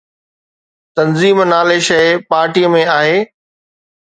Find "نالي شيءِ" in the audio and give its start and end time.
1.51-2.09